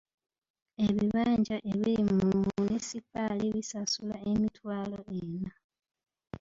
Ebibanja 0.87 1.55
ebiri 1.71 2.03
mu 2.17 2.25
munisipaali 2.45 3.45
bisasula 3.55 4.17
emitwalo 4.31 4.99
ena. 5.23 5.51